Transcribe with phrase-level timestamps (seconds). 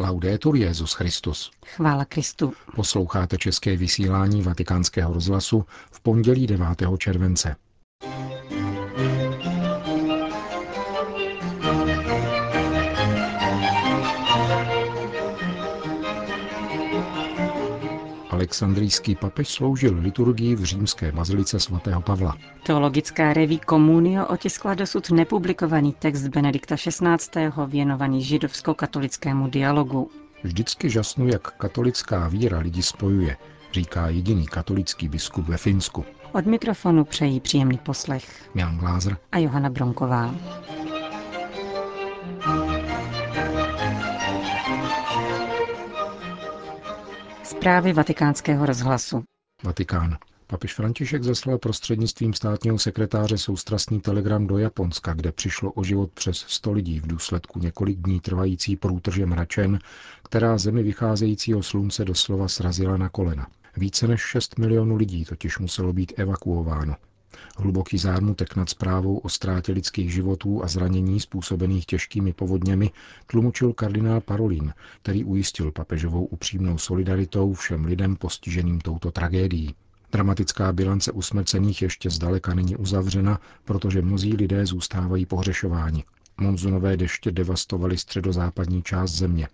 [0.00, 1.50] Laudetur Jezus Christus.
[1.66, 2.52] Chvála Kristu.
[2.76, 6.66] Posloucháte české vysílání Vatikánského rozhlasu v pondělí 9.
[6.98, 7.56] července.
[18.50, 22.36] Alexandrijský papež sloužil liturgii v římské bazilice svatého Pavla.
[22.66, 27.52] Teologická reví Communio otiskla dosud nepublikovaný text Benedikta XVI.
[27.66, 30.10] věnovaný židovsko-katolickému dialogu.
[30.42, 33.36] Vždycky žasnu, jak katolická víra lidi spojuje,
[33.72, 36.04] říká jediný katolický biskup ve Finsku.
[36.32, 40.34] Od mikrofonu přejí příjemný poslech Jan Glázer a Johana Bronková.
[47.50, 49.22] Zprávy vatikánského rozhlasu.
[49.62, 50.18] Vatikán.
[50.46, 56.36] Papež František zaslal prostřednictvím státního sekretáře soustrastný telegram do Japonska, kde přišlo o život přes
[56.48, 59.78] 100 lidí v důsledku několik dní trvající průtrže mračen,
[60.24, 63.46] která zemi vycházejícího slunce doslova srazila na kolena.
[63.76, 66.96] Více než 6 milionů lidí totiž muselo být evakuováno.
[67.56, 72.90] Hluboký zármutek nad zprávou o ztrátě lidských životů a zranění způsobených těžkými povodněmi
[73.26, 79.74] tlumočil kardinál Parolin, který ujistil papežovou upřímnou solidaritou všem lidem postiženým touto tragédií.
[80.12, 86.04] Dramatická bilance usmrcených ještě zdaleka není uzavřena, protože mnozí lidé zůstávají pohřešováni.
[86.40, 89.48] Monzunové deště devastovaly středozápadní část země.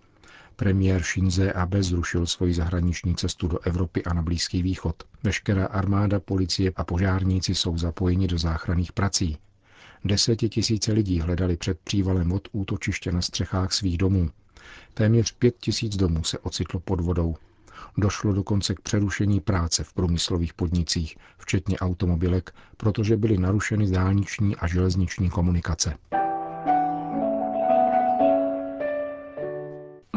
[0.57, 5.03] Premiér Shinze Abe zrušil svoji zahraniční cestu do Evropy a na Blízký východ.
[5.23, 9.39] Veškerá armáda, policie a požárníci jsou zapojeni do záchranných prací.
[10.05, 14.31] Desetitisíce lidí hledali před přívalem od útočiště na střechách svých domů.
[14.95, 17.37] Téměř pět tisíc domů se ocitlo pod vodou.
[17.99, 24.67] Došlo dokonce k přerušení práce v průmyslových podnicích, včetně automobilek, protože byly narušeny dálniční a
[24.67, 25.95] železniční komunikace.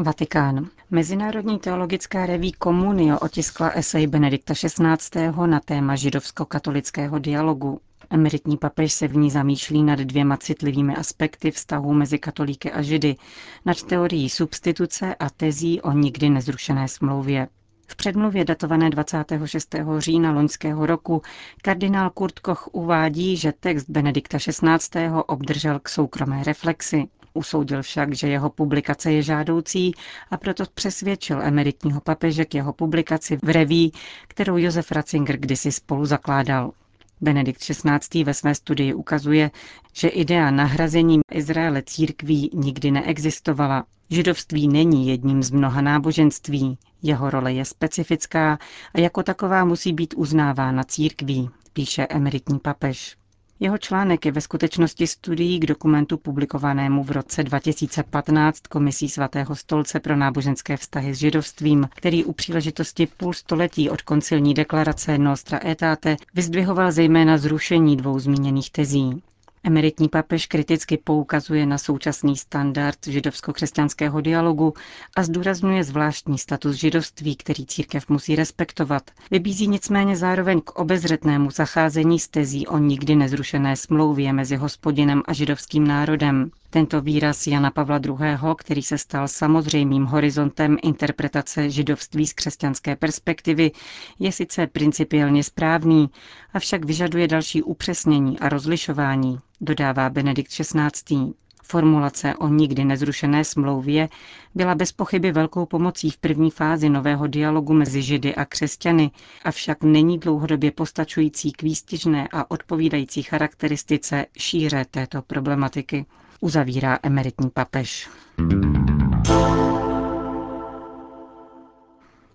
[0.02, 0.68] Vatikán.
[0.90, 5.46] Mezinárodní teologická reví Communio otiskla esej Benedikta XVI.
[5.46, 7.80] na téma židovsko-katolického dialogu.
[8.10, 13.16] Emeritní papež se v ní zamýšlí nad dvěma citlivými aspekty vztahu mezi katolíky a židy,
[13.64, 17.48] nad teorií substituce a tezí o nikdy nezrušené smlouvě.
[17.88, 19.74] V předmluvě datované 26.
[19.98, 21.22] října loňského roku
[21.62, 25.08] kardinál Kurt Koch uvádí, že text Benedikta XVI.
[25.26, 27.08] obdržel k soukromé reflexi.
[27.34, 29.92] Usoudil však, že jeho publikace je žádoucí
[30.30, 33.92] a proto přesvědčil emeritního papeže k jeho publikaci v reví,
[34.28, 36.72] kterou Josef Ratzinger kdysi spolu zakládal.
[37.20, 38.24] Benedikt XVI.
[38.24, 39.50] ve své studii ukazuje,
[39.92, 43.84] že idea nahrazení Izraele církví nikdy neexistovala.
[44.10, 48.58] Židovství není jedním z mnoha náboženství, jeho role je specifická
[48.94, 53.16] a jako taková musí být uznávána církví, píše emeritní papež.
[53.62, 60.00] Jeho článek je ve skutečnosti studií k dokumentu publikovanému v roce 2015 Komisí svatého stolce
[60.00, 66.16] pro náboženské vztahy s židovstvím, který u příležitosti půl století od koncilní deklarace Nostra Aetate
[66.34, 69.22] vyzdvihoval zejména zrušení dvou zmíněných tezí.
[69.64, 74.74] Emeritní papež kriticky poukazuje na současný standard židovsko-křesťanského dialogu
[75.16, 79.10] a zdůrazňuje zvláštní status židovství, který církev musí respektovat.
[79.30, 85.32] Vybízí nicméně zároveň k obezřetnému zacházení s tezí o nikdy nezrušené smlouvě mezi hospodinem a
[85.32, 86.50] židovským národem.
[86.72, 88.14] Tento výraz Jana Pavla II.,
[88.56, 93.70] který se stal samozřejmým horizontem interpretace židovství z křesťanské perspektivy,
[94.18, 96.10] je sice principiálně správný,
[96.54, 101.32] avšak vyžaduje další upřesnění a rozlišování, dodává Benedikt XVI.
[101.62, 104.08] Formulace o nikdy nezrušené smlouvě
[104.54, 109.10] byla bez pochyby velkou pomocí v první fázi nového dialogu mezi Židy a křesťany,
[109.44, 116.06] avšak není dlouhodobě postačující k výstižné a odpovídající charakteristice šíře této problematiky
[116.40, 118.08] uzavírá emeritní papež.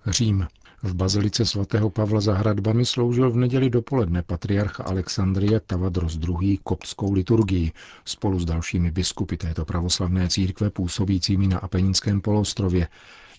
[0.07, 0.47] Řím.
[0.83, 6.59] V bazilice svatého Pavla za hradbami sloužil v neděli dopoledne patriarcha Alexandrie Tavadros II.
[6.63, 7.71] koptskou liturgii
[8.05, 12.87] spolu s dalšími biskupy této pravoslavné církve působícími na Apeninském poloostrově,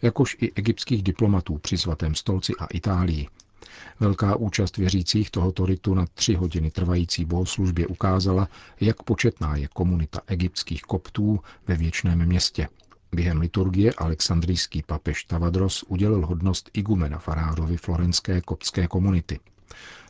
[0.03, 3.29] jakož i egyptských diplomatů při svatém stolci a Itálii.
[4.01, 8.49] Velká účast věřících tohoto ritu na tři hodiny trvající bohoslužbě ukázala,
[8.81, 12.69] jak početná je komunita egyptských koptů ve věčném městě.
[13.13, 19.41] Během liturgie alexandrijský papež Tavadros udělil hodnost igumena farárovi florenské koptské komunity.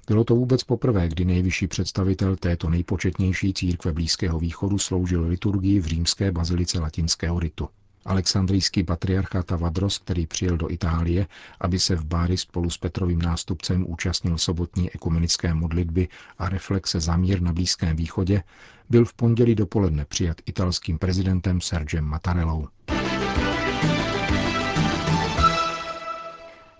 [0.06, 5.86] Bylo to vůbec poprvé, kdy nejvyšší představitel této nejpočetnější církve Blízkého východu sloužil liturgii v
[5.86, 7.68] římské bazilice latinského ritu.
[8.06, 11.26] Alexandrijský patriarcha Tavadros, který přijel do Itálie,
[11.60, 16.08] aby se v Bári spolu s Petrovým nástupcem účastnil sobotní ekumenické modlitby
[16.38, 18.42] a reflexe za mír na Blízkém východě,
[18.90, 22.68] byl v pondělí dopoledne přijat italským prezidentem Sergem Mattarellou.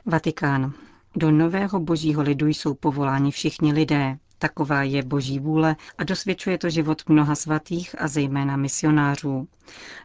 [0.07, 0.73] Vatikán.
[1.17, 4.19] Do nového božího lidu jsou povoláni všichni lidé.
[4.39, 9.49] Taková je boží vůle a dosvědčuje to život mnoha svatých a zejména misionářů.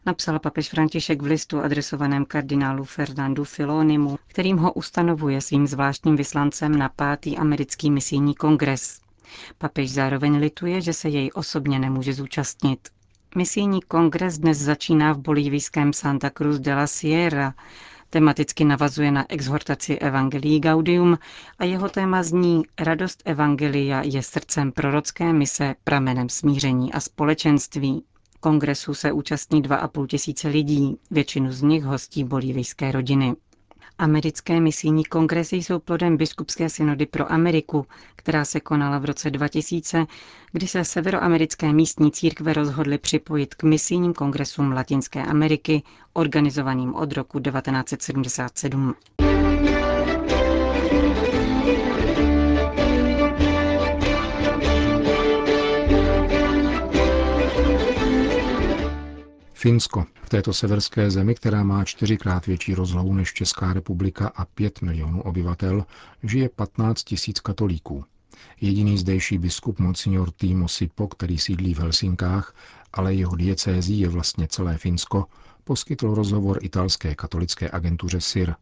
[0.05, 6.75] Napsal papež František v listu adresovaném kardinálu Fernandu Filonimu, kterým ho ustanovuje svým zvláštním vyslancem
[6.75, 9.01] na pátý americký misijní kongres.
[9.57, 12.89] Papež zároveň lituje, že se jej osobně nemůže zúčastnit.
[13.35, 17.53] Misijní kongres dnes začíná v bolívijském Santa Cruz de la Sierra,
[18.13, 21.17] Tematicky navazuje na exhortaci Evangelii Gaudium
[21.59, 28.03] a jeho téma zní Radost Evangelia je srdcem prorocké mise, pramenem smíření a společenství.
[28.39, 33.35] Kongresu se účastní 2,5 tisíce lidí, většinu z nich hostí bolívijské rodiny.
[34.01, 40.06] Americké misijní kongresy jsou plodem biskupské synody pro Ameriku, která se konala v roce 2000,
[40.51, 45.83] kdy se severoamerické místní církve rozhodly připojit k misijním kongresům Latinské Ameriky,
[46.13, 48.94] organizovaným od roku 1977.
[59.61, 60.05] Finsko.
[60.23, 65.21] V této severské zemi, která má čtyřikrát větší rozlohu než Česká republika a 5 milionů
[65.21, 65.85] obyvatel,
[66.23, 68.05] žije 15 tisíc katolíků.
[68.61, 72.55] Jediný zdejší biskup Monsignor Timo Sipo, který sídlí v Helsinkách,
[72.93, 75.25] ale jeho diecézí je vlastně celé Finsko,
[75.63, 78.55] poskytl rozhovor italské katolické agentuře SIR.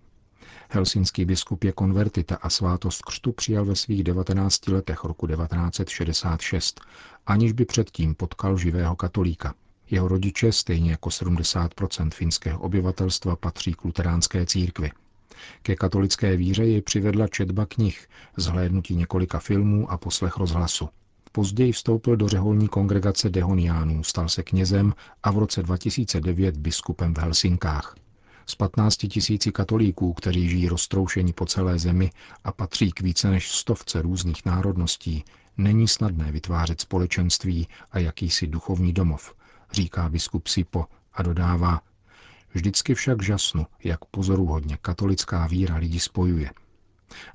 [0.70, 6.82] Helsinský biskup je konvertita a svátost křtu přijal ve svých 19 letech roku 1966,
[7.26, 9.54] aniž by předtím potkal živého katolíka.
[9.92, 14.92] Jeho rodiče, stejně jako 70% finského obyvatelstva, patří k luteránské církvi.
[15.62, 18.08] Ke katolické víře ji přivedla četba knih,
[18.38, 20.90] zhlédnutí několika filmů a poslech rozhlasu.
[21.32, 24.94] Později vstoupil do řeholní kongregace Dehoniánů, stal se knězem
[25.24, 27.96] a v roce 2009 biskupem v Helsinkách.
[28.46, 32.12] Z 15 tisíci katolíků, kteří žijí roztroušení po celé zemi
[32.44, 35.24] a patří k více než stovce různých národností,
[35.58, 39.34] není snadné vytvářet společenství a jakýsi duchovní domov,
[39.72, 41.82] říká biskup Sipo a dodává,
[42.54, 46.52] vždycky však žasnu, jak pozoruhodně katolická víra lidi spojuje.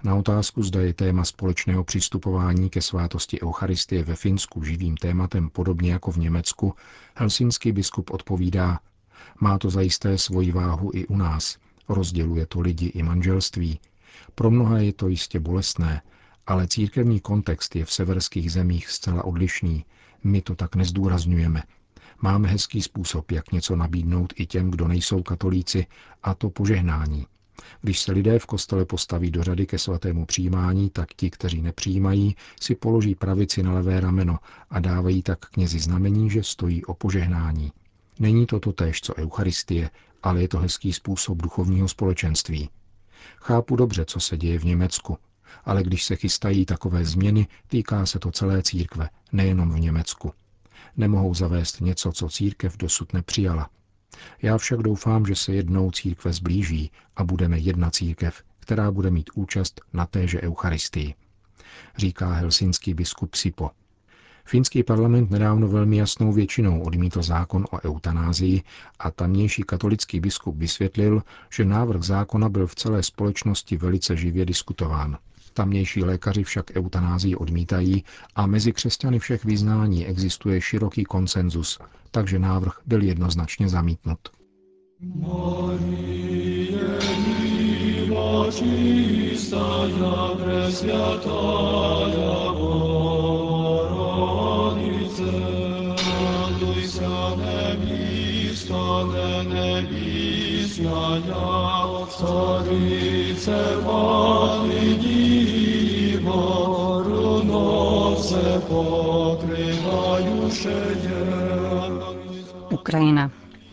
[0.02, 5.92] Na otázku, zda je téma společného přistupování ke svátosti Eucharistie ve Finsku živým tématem podobně
[5.92, 6.74] jako v Německu,
[7.14, 8.80] helsinský biskup odpovídá,
[9.40, 11.58] má to zajisté svoji váhu i u nás,
[11.88, 13.80] rozděluje to lidi i manželství.
[14.34, 16.02] Pro mnoha je to jistě bolestné,
[16.46, 19.84] ale církevní kontext je v severských zemích zcela odlišný.
[20.24, 21.62] My to tak nezdůrazňujeme,
[22.24, 25.86] Máme hezký způsob, jak něco nabídnout i těm, kdo nejsou katolíci,
[26.22, 27.26] a to požehnání.
[27.80, 32.36] Když se lidé v kostele postaví do řady ke svatému přijímání, tak ti, kteří nepřijímají,
[32.60, 34.38] si položí pravici na levé rameno
[34.70, 37.72] a dávají tak knězi znamení, že stojí o požehnání.
[38.18, 39.90] Není to totéž, co Eucharistie,
[40.22, 42.70] ale je to hezký způsob duchovního společenství.
[43.36, 45.18] Chápu dobře, co se děje v Německu,
[45.64, 50.32] ale když se chystají takové změny, týká se to celé církve, nejenom v Německu
[50.96, 53.70] nemohou zavést něco, co církev dosud nepřijala.
[54.42, 59.30] Já však doufám, že se jednou církve zblíží a budeme jedna církev, která bude mít
[59.34, 61.14] účast na téže Eucharistii,
[61.96, 63.70] říká helsinský biskup Sipo.
[64.46, 68.62] Finský parlament nedávno velmi jasnou většinou odmítl zákon o eutanázii
[68.98, 75.18] a tamnější katolický biskup vysvětlil, že návrh zákona byl v celé společnosti velice živě diskutován.
[75.54, 81.78] Tamnější lékaři však eutanázii odmítají a mezi křesťany všech vyznání existuje široký konsenzus,
[82.10, 84.18] takže návrh byl jednoznačně zamítnut.
[102.18, 103.76] Carice
[112.70, 113.30] Ukrajina.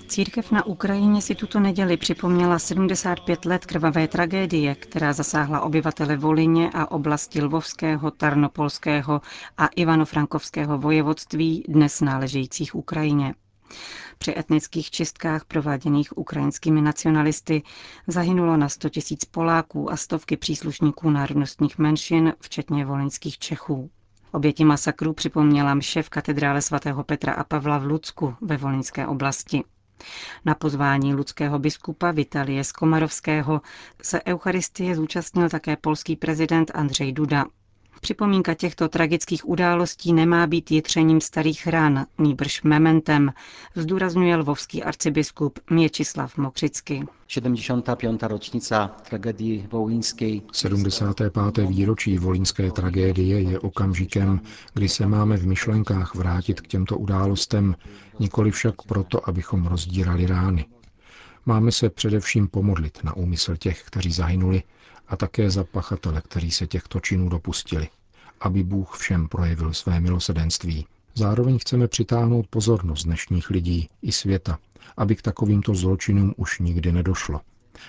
[0.07, 6.69] Církev na Ukrajině si tuto neděli připomněla 75 let krvavé tragédie, která zasáhla obyvatele Volině
[6.73, 9.21] a oblasti Lvovského, Tarnopolského
[9.57, 13.33] a Ivano-Frankovského vojevodství, dnes náležejících Ukrajině.
[14.17, 17.63] Při etnických čistkách prováděných ukrajinskými nacionalisty
[18.07, 23.89] zahynulo na 100 tisíc Poláků a stovky příslušníků národnostních menšin, včetně volinských Čechů.
[24.31, 29.63] Oběti masakru připomněla mše v katedrále svatého Petra a Pavla v Lucku ve Volinské oblasti.
[30.45, 33.61] Na pozvání ludského biskupa Vitalie Skomarovského
[34.01, 37.45] se Eucharistie zúčastnil také polský prezident Andřej Duda.
[38.01, 43.33] Připomínka těchto tragických událostí nemá být jitřením starých ran, nýbrž mementem,
[43.75, 47.05] zdůrazňuje lvovský arcibiskup Měčislav Mokřicky.
[47.27, 48.23] 75.
[48.23, 50.39] ročnica tragédii volinské.
[50.51, 51.33] 75.
[51.67, 54.41] výročí volinské tragédie je okamžikem,
[54.73, 57.75] kdy se máme v myšlenkách vrátit k těmto událostem,
[58.19, 60.65] nikoli však proto, abychom rozdírali rány.
[61.45, 64.63] Máme se především pomodlit na úmysl těch, kteří zahynuli,
[65.11, 67.89] a také za pachatele, kteří se těchto činů dopustili,
[68.41, 70.85] aby Bůh všem projevil své milosedenství.
[71.15, 74.57] Zároveň chceme přitáhnout pozornost dnešních lidí i světa,
[74.97, 77.41] aby k takovýmto zločinům už nikdy nedošlo.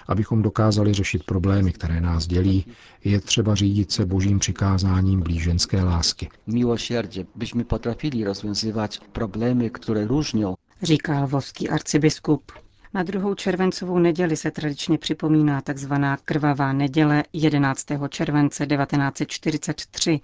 [0.08, 2.66] Abychom dokázali řešit problémy, které nás dělí,
[3.04, 6.28] je třeba řídit se božím přikázáním blíženské lásky.
[6.46, 10.54] Miłosierdzie, byśmy potrafili rozwiązywać problémy, které różnią.
[10.82, 12.52] Říká lvovský arcibiskup.
[12.94, 15.92] Na druhou červencovou neděli se tradičně připomíná tzv.
[16.24, 17.86] krvavá neděle 11.
[18.08, 20.20] července 1943,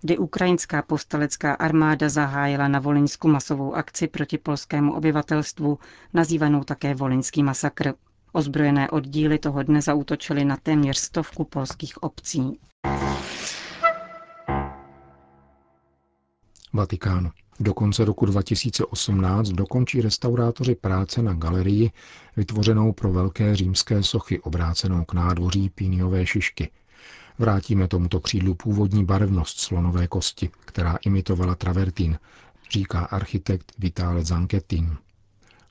[0.00, 5.78] kdy ukrajinská povstalecká armáda zahájila na Volinsku masovou akci proti polskému obyvatelstvu,
[6.14, 7.92] nazývanou také Volinský masakr.
[8.32, 12.58] Ozbrojené oddíly toho dne zautočily na téměř stovku polských obcí.
[16.72, 17.30] Vatikán.
[17.60, 21.90] Do konce roku 2018 dokončí restaurátoři práce na galerii
[22.36, 26.70] vytvořenou pro velké římské sochy obrácenou k nádvoří píniové šišky.
[27.38, 32.18] Vrátíme tomuto křídlu původní barevnost slonové kosti, která imitovala travertín,
[32.70, 34.96] říká architekt Vitale Zanketin.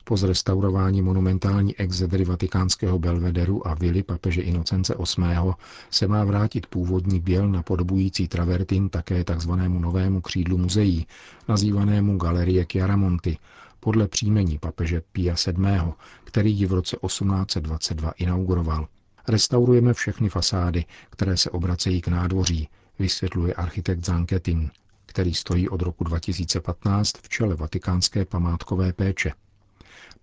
[0.04, 5.52] Po zrestaurování monumentální exedry vatikánského belvederu a vily papeže Inocence VIII.
[5.90, 9.52] se má vrátit původní běl napodobující travertin také tzv.
[9.52, 11.06] novému křídlu muzeí,
[11.48, 13.38] nazývanému Galerie Chiaramonti,
[13.80, 15.92] podle příjmení papeže Pia VII.,
[16.24, 18.88] který ji v roce 1822 inauguroval.
[19.28, 22.68] Restaurujeme všechny fasády, které se obracejí k nádvoří,
[22.98, 24.70] vysvětluje architekt Zanketin,
[25.06, 29.32] který stojí od roku 2015 v čele vatikánské památkové péče.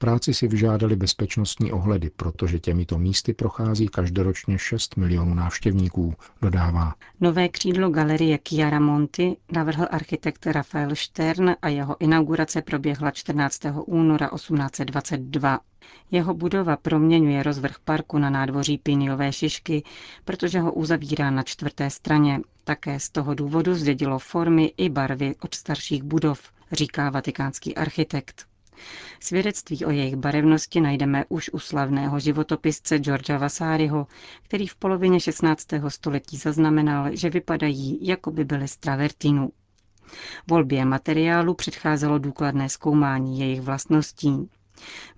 [0.01, 6.93] Práci si vyžádali bezpečnostní ohledy, protože těmito místy prochází každoročně 6 milionů návštěvníků, dodává.
[7.21, 13.61] Nové křídlo galerie Chiaramonti navrhl architekt Rafael Stern a jeho inaugurace proběhla 14.
[13.85, 15.59] února 1822.
[16.11, 19.83] Jeho budova proměňuje rozvrh parku na nádvoří Piniové šišky,
[20.25, 22.39] protože ho uzavírá na čtvrté straně.
[22.63, 26.41] Také z toho důvodu zdědilo formy i barvy od starších budov,
[26.71, 28.48] říká vatikánský architekt.
[29.19, 34.07] Svědectví o jejich barevnosti najdeme už u slavného životopisce Georgia Vasáryho,
[34.43, 35.67] který v polovině 16.
[35.87, 39.49] století zaznamenal, že vypadají, jako by byly z travertinu.
[40.47, 44.49] Volbě materiálu předcházelo důkladné zkoumání jejich vlastností.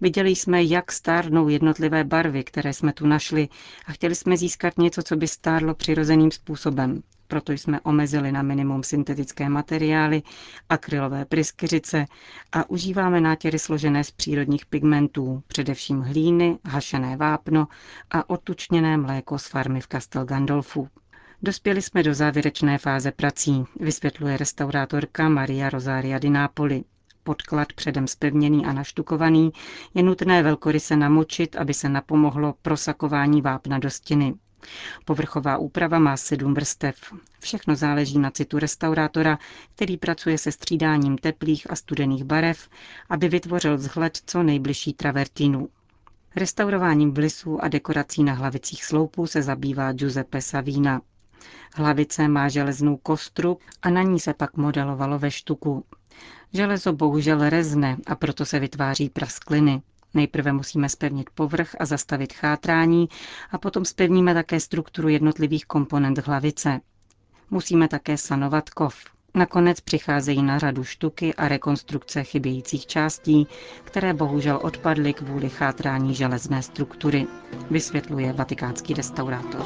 [0.01, 3.49] Viděli jsme, jak stárnou jednotlivé barvy, které jsme tu našli
[3.85, 7.01] a chtěli jsme získat něco, co by stárlo přirozeným způsobem.
[7.31, 10.21] Proto jsme omezili na minimum syntetické materiály,
[10.69, 12.05] akrylové pryskyřice
[12.51, 17.67] a užíváme nátěry složené z přírodních pigmentů, především hlíny, hašené vápno
[18.11, 20.89] a otučněné mléko z farmy v Castel Gandolfu.
[21.41, 26.83] Dospěli jsme do závěrečné fáze prací, vysvětluje restaurátorka Maria Rosaria di Napoli.
[27.23, 29.51] Podklad předem spevněný a naštukovaný
[29.93, 34.33] je nutné velkoryse namočit, aby se napomohlo prosakování vápna do stěny.
[35.05, 36.95] Povrchová úprava má sedm vrstev.
[37.39, 39.39] Všechno záleží na citu restaurátora,
[39.75, 42.69] který pracuje se střídáním teplých a studených barev,
[43.09, 45.69] aby vytvořil vzhled co nejbližší travertinu.
[46.35, 51.01] Restaurováním blisů a dekorací na hlavicích sloupů se zabývá Giuseppe Savina.
[51.75, 55.85] Hlavice má železnou kostru a na ní se pak modelovalo ve štuku.
[56.53, 59.81] Železo bohužel rezne a proto se vytváří praskliny.
[60.13, 63.09] Nejprve musíme spevnit povrch a zastavit chátrání
[63.51, 66.79] a potom spevníme také strukturu jednotlivých komponent hlavice.
[67.49, 68.95] Musíme také sanovat kov.
[69.35, 73.47] Nakonec přicházejí na řadu štuky a rekonstrukce chybějících částí,
[73.83, 77.27] které bohužel odpadly kvůli chátrání železné struktury,
[77.71, 79.65] vysvětluje vatikánský restaurátor.